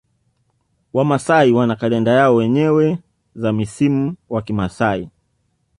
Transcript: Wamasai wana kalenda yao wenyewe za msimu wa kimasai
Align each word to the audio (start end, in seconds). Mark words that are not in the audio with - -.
Wamasai 0.93 1.51
wana 1.51 1.75
kalenda 1.75 2.11
yao 2.11 2.35
wenyewe 2.35 2.99
za 3.35 3.53
msimu 3.53 4.15
wa 4.29 4.41
kimasai 4.41 5.09